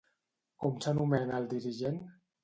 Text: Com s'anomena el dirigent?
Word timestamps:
Com 0.63 0.79
s'anomena 0.85 1.35
el 1.41 1.45
dirigent? 1.51 2.01